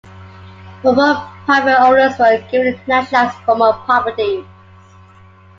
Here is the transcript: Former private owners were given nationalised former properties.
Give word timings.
Former 0.81 1.29
private 1.45 1.79
owners 1.79 2.17
were 2.17 2.43
given 2.49 2.81
nationalised 2.87 3.37
former 3.45 3.73
properties. 3.85 4.43